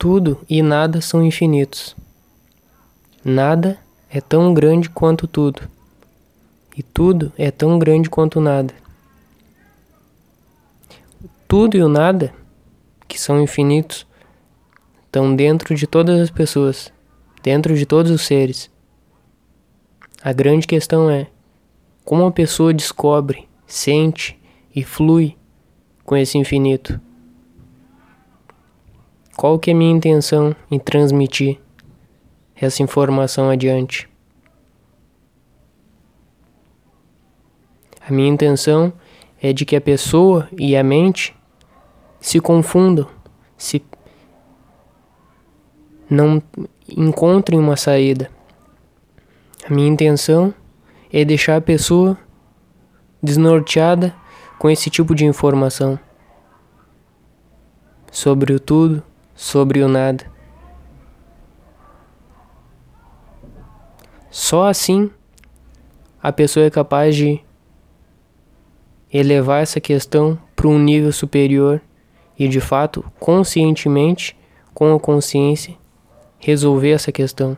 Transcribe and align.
Tudo 0.00 0.40
e 0.48 0.62
nada 0.62 1.02
são 1.02 1.22
infinitos. 1.22 1.94
Nada 3.22 3.78
é 4.08 4.18
tão 4.18 4.54
grande 4.54 4.88
quanto 4.88 5.28
tudo, 5.28 5.68
e 6.74 6.82
tudo 6.82 7.30
é 7.36 7.50
tão 7.50 7.78
grande 7.78 8.08
quanto 8.08 8.40
nada. 8.40 8.72
Tudo 11.46 11.76
e 11.76 11.82
o 11.82 11.88
nada, 11.88 12.32
que 13.06 13.20
são 13.20 13.42
infinitos, 13.42 14.06
estão 15.04 15.36
dentro 15.36 15.74
de 15.74 15.86
todas 15.86 16.18
as 16.18 16.30
pessoas, 16.30 16.90
dentro 17.42 17.76
de 17.76 17.84
todos 17.84 18.10
os 18.10 18.22
seres. 18.22 18.70
A 20.22 20.32
grande 20.32 20.66
questão 20.66 21.10
é 21.10 21.26
como 22.06 22.24
a 22.24 22.32
pessoa 22.32 22.72
descobre, 22.72 23.46
sente 23.66 24.40
e 24.74 24.82
flui 24.82 25.36
com 26.06 26.16
esse 26.16 26.38
infinito. 26.38 26.98
Qual 29.40 29.58
que 29.58 29.70
é 29.70 29.74
minha 29.74 29.90
intenção 29.90 30.54
em 30.70 30.78
transmitir 30.78 31.58
essa 32.54 32.82
informação 32.82 33.48
adiante? 33.48 34.06
A 38.06 38.12
minha 38.12 38.28
intenção 38.28 38.92
é 39.40 39.54
de 39.54 39.64
que 39.64 39.74
a 39.74 39.80
pessoa 39.80 40.46
e 40.58 40.76
a 40.76 40.84
mente 40.84 41.34
se 42.20 42.38
confundam, 42.38 43.08
se 43.56 43.82
não 46.10 46.42
encontrem 46.86 47.58
uma 47.58 47.78
saída. 47.78 48.30
A 49.66 49.72
minha 49.72 49.88
intenção 49.88 50.52
é 51.10 51.24
deixar 51.24 51.56
a 51.56 51.62
pessoa 51.62 52.18
desnorteada 53.22 54.14
com 54.58 54.68
esse 54.68 54.90
tipo 54.90 55.14
de 55.14 55.24
informação 55.24 55.98
sobre 58.12 58.52
o 58.52 58.60
tudo, 58.60 59.02
sobre 59.40 59.82
o 59.82 59.88
nada. 59.88 60.30
Só 64.30 64.68
assim 64.68 65.10
a 66.22 66.30
pessoa 66.30 66.66
é 66.66 66.70
capaz 66.70 67.16
de 67.16 67.40
elevar 69.10 69.62
essa 69.62 69.80
questão 69.80 70.38
para 70.54 70.68
um 70.68 70.78
nível 70.78 71.10
superior 71.10 71.80
e 72.38 72.48
de 72.48 72.60
fato, 72.60 73.02
conscientemente, 73.18 74.36
com 74.74 74.94
a 74.94 75.00
consciência, 75.00 75.74
resolver 76.38 76.90
essa 76.90 77.10
questão. 77.10 77.56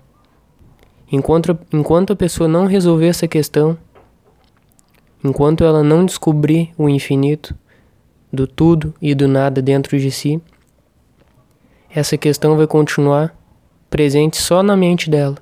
Enquanto, 1.11 1.59
enquanto 1.73 2.13
a 2.13 2.17
pessoa 2.17 2.49
não 2.49 2.67
resolver 2.67 3.09
essa 3.09 3.27
questão, 3.27 3.77
enquanto 5.23 5.65
ela 5.65 5.83
não 5.83 6.07
descobrir 6.07 6.73
o 6.79 6.89
infinito 6.89 7.57
do 8.33 8.47
tudo 8.47 8.95
e 9.03 9.17
do 9.17 9.27
nada 9.27 9.61
dentro 9.61 9.99
de 9.99 10.11
si, 10.13 10.41
essa 11.95 12.17
questão 12.17 12.57
vai 12.57 12.67
continuar 12.67 13.37
presente 13.91 14.39
só 14.39 14.63
na 14.63 14.75
mente 14.75 15.11
dela, 15.11 15.37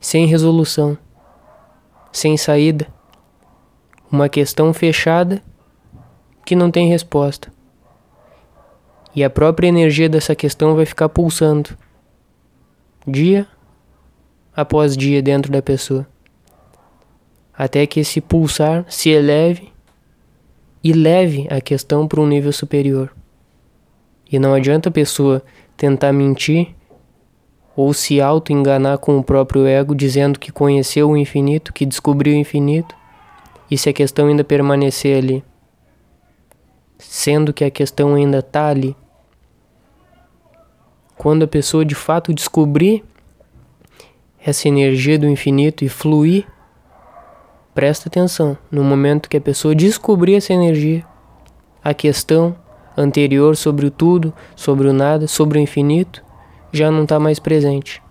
sem 0.00 0.26
resolução, 0.26 0.96
sem 2.10 2.36
saída, 2.36 2.86
uma 4.10 4.28
questão 4.28 4.72
fechada 4.72 5.42
que 6.46 6.56
não 6.56 6.70
tem 6.70 6.88
resposta. 6.88 7.52
E 9.14 9.22
a 9.22 9.28
própria 9.28 9.68
energia 9.68 10.08
dessa 10.08 10.34
questão 10.34 10.74
vai 10.74 10.86
ficar 10.86 11.10
pulsando, 11.10 11.76
dia 13.06 13.46
após 14.54 14.96
dia 14.96 15.20
dentro 15.20 15.52
da 15.52 15.60
pessoa, 15.60 16.06
até 17.52 17.86
que 17.86 18.00
esse 18.00 18.22
pulsar 18.22 18.86
se 18.88 19.10
eleve 19.10 19.70
e 20.82 20.94
leve 20.94 21.46
a 21.50 21.60
questão 21.60 22.08
para 22.08 22.20
um 22.20 22.26
nível 22.26 22.52
superior. 22.52 23.14
E 24.30 24.38
não 24.38 24.54
adianta 24.54 24.88
a 24.88 24.92
pessoa 24.92 25.42
tentar 25.76 26.12
mentir 26.12 26.74
ou 27.76 27.92
se 27.92 28.20
auto-enganar 28.20 28.98
com 28.98 29.18
o 29.18 29.22
próprio 29.22 29.66
ego 29.66 29.94
dizendo 29.94 30.38
que 30.38 30.50
conheceu 30.50 31.10
o 31.10 31.16
infinito, 31.16 31.72
que 31.72 31.84
descobriu 31.84 32.34
o 32.34 32.38
infinito, 32.38 32.94
e 33.70 33.76
se 33.76 33.88
a 33.88 33.92
questão 33.92 34.28
ainda 34.28 34.42
permanecer 34.42 35.18
ali, 35.18 35.44
sendo 36.98 37.52
que 37.52 37.64
a 37.64 37.70
questão 37.70 38.14
ainda 38.14 38.38
está 38.38 38.68
ali 38.68 38.96
quando 41.16 41.44
a 41.44 41.48
pessoa 41.48 41.84
de 41.84 41.94
fato 41.94 42.32
descobrir 42.32 43.02
essa 44.44 44.68
energia 44.68 45.18
do 45.18 45.28
infinito 45.28 45.84
e 45.84 45.88
fluir, 45.88 46.46
presta 47.74 48.08
atenção. 48.08 48.56
No 48.70 48.84
momento 48.84 49.28
que 49.28 49.36
a 49.36 49.40
pessoa 49.40 49.74
descobrir 49.74 50.36
essa 50.36 50.52
energia, 50.52 51.04
a 51.82 51.92
questão 51.92 52.56
anterior 52.96 53.56
sobre 53.56 53.86
o 53.86 53.90
tudo, 53.90 54.32
sobre 54.54 54.88
o 54.88 54.92
nada, 54.92 55.26
sobre 55.26 55.58
o 55.58 55.62
infinito, 55.62 56.22
já 56.72 56.90
não 56.90 57.02
está 57.02 57.18
mais 57.18 57.38
presente. 57.38 58.02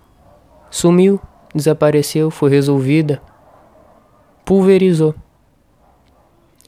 Sumiu, 0.69 1.19
desapareceu, 1.53 2.29
foi 2.29 2.49
resolvida, 2.49 3.21
pulverizou. 4.43 5.15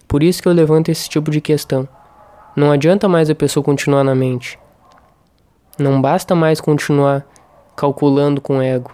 Por 0.08 0.24
isso 0.24 0.42
que 0.42 0.48
eu 0.48 0.54
levanto 0.54 0.90
esse 0.90 1.10
tipo 1.10 1.30
de 1.30 1.42
questão. 1.42 1.88
Não 2.56 2.72
adianta 2.72 3.08
mais 3.08 3.30
a 3.30 3.36
pessoa 3.36 3.64
continuar 3.64 4.04
na 4.04 4.16
mente. 4.16 4.58
Não 5.78 6.02
basta 6.02 6.34
mais 6.34 6.60
continuar 6.60 7.26
calculando 7.76 8.42
com 8.42 8.62
ego, 8.62 8.92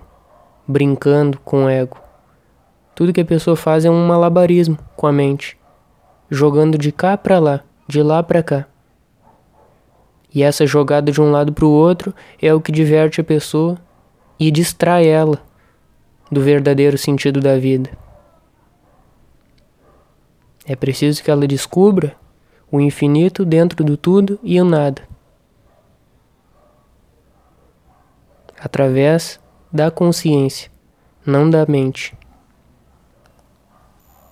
brincando 0.67 1.39
com 1.39 1.69
ego. 1.69 1.97
Tudo 2.95 3.13
que 3.13 3.21
a 3.21 3.25
pessoa 3.25 3.55
faz 3.55 3.85
é 3.85 3.89
um 3.89 4.05
malabarismo 4.05 4.77
com 4.95 5.07
a 5.07 5.11
mente, 5.11 5.57
jogando 6.29 6.77
de 6.77 6.91
cá 6.91 7.17
para 7.17 7.39
lá, 7.39 7.61
de 7.87 8.03
lá 8.03 8.21
para 8.21 8.43
cá. 8.43 8.65
E 10.33 10.41
essa 10.41 10.65
jogada 10.65 11.11
de 11.11 11.21
um 11.21 11.31
lado 11.31 11.53
para 11.53 11.65
o 11.65 11.69
outro 11.69 12.13
é 12.41 12.53
o 12.53 12.61
que 12.61 12.71
diverte 12.71 13.21
a 13.21 13.23
pessoa 13.23 13.77
e 14.39 14.49
distrai 14.49 15.07
ela 15.07 15.41
do 16.31 16.41
verdadeiro 16.41 16.97
sentido 16.97 17.39
da 17.39 17.57
vida. 17.57 17.89
É 20.65 20.75
preciso 20.75 21.23
que 21.23 21.29
ela 21.29 21.45
descubra 21.45 22.15
o 22.71 22.79
infinito 22.79 23.45
dentro 23.45 23.83
do 23.83 23.95
tudo 23.95 24.39
e 24.41 24.59
o 24.59 24.65
nada. 24.65 25.03
através 28.63 29.41
da 29.69 29.91
consciência, 29.91 30.71
não 31.25 31.49
da 31.49 31.65
mente. 31.65 32.15